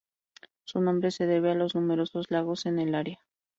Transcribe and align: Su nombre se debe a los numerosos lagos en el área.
Su 0.63 0.81
nombre 0.81 1.11
se 1.11 1.27
debe 1.27 1.51
a 1.51 1.53
los 1.53 1.75
numerosos 1.75 2.31
lagos 2.31 2.65
en 2.65 2.79
el 2.79 2.95
área. 2.95 3.19